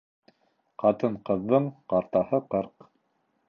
Ҡатын-ҡыҙҙың 0.83 1.69
ҡартаһы 1.95 2.43
ҡырҡ. 2.55 2.93